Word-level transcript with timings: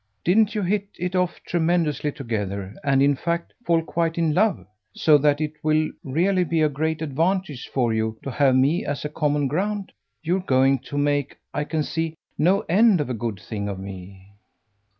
Didn't 0.23 0.55
you 0.55 0.63
hit 0.63 0.87
it 0.97 1.15
off 1.15 1.39
tremendously 1.43 2.11
together 2.11 2.73
and 2.83 3.03
in 3.03 3.15
fact 3.15 3.53
fall 3.63 3.83
quite 3.83 4.17
in 4.17 4.33
love, 4.33 4.65
so 4.95 5.19
that 5.19 5.39
it 5.39 5.53
will 5.61 5.91
really 6.03 6.43
be 6.43 6.63
a 6.63 6.69
great 6.69 7.03
advantage 7.03 7.67
for 7.71 7.93
you 7.93 8.17
to 8.23 8.31
have 8.31 8.55
me 8.55 8.83
as 8.83 9.05
a 9.05 9.09
common 9.09 9.47
ground? 9.47 9.91
You're 10.23 10.39
going 10.39 10.79
to 10.89 10.97
make, 10.97 11.37
I 11.53 11.65
can 11.65 11.83
see, 11.83 12.15
no 12.35 12.61
end 12.61 12.99
of 12.99 13.11
a 13.11 13.13
good 13.13 13.39
thing 13.39 13.69
of 13.69 13.77
me." 13.77 14.31